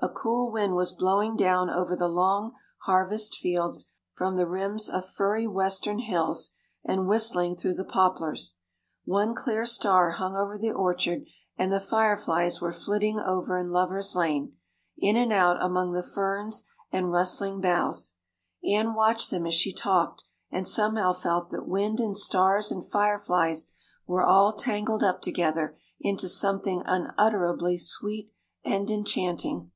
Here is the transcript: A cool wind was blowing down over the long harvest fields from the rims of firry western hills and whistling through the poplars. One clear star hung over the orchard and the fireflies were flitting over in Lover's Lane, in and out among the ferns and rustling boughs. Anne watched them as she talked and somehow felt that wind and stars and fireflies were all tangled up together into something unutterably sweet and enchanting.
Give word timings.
A 0.00 0.08
cool 0.10 0.52
wind 0.52 0.74
was 0.74 0.92
blowing 0.92 1.34
down 1.34 1.70
over 1.70 1.96
the 1.96 2.08
long 2.08 2.52
harvest 2.80 3.36
fields 3.36 3.86
from 4.12 4.36
the 4.36 4.46
rims 4.46 4.90
of 4.90 5.06
firry 5.08 5.50
western 5.50 5.98
hills 6.00 6.50
and 6.84 7.08
whistling 7.08 7.56
through 7.56 7.72
the 7.74 7.86
poplars. 7.86 8.56
One 9.06 9.34
clear 9.34 9.64
star 9.64 10.10
hung 10.10 10.36
over 10.36 10.58
the 10.58 10.72
orchard 10.72 11.24
and 11.56 11.72
the 11.72 11.80
fireflies 11.80 12.60
were 12.60 12.72
flitting 12.72 13.18
over 13.18 13.56
in 13.58 13.70
Lover's 13.70 14.14
Lane, 14.14 14.52
in 14.98 15.16
and 15.16 15.32
out 15.32 15.62
among 15.62 15.92
the 15.92 16.02
ferns 16.02 16.66
and 16.92 17.10
rustling 17.12 17.62
boughs. 17.62 18.16
Anne 18.62 18.92
watched 18.92 19.30
them 19.30 19.46
as 19.46 19.54
she 19.54 19.72
talked 19.72 20.22
and 20.50 20.68
somehow 20.68 21.14
felt 21.14 21.48
that 21.48 21.66
wind 21.68 21.98
and 21.98 22.18
stars 22.18 22.70
and 22.70 22.84
fireflies 22.84 23.72
were 24.06 24.22
all 24.26 24.52
tangled 24.52 25.02
up 25.04 25.22
together 25.22 25.78
into 25.98 26.28
something 26.28 26.82
unutterably 26.84 27.78
sweet 27.78 28.30
and 28.64 28.90
enchanting. 28.90 29.70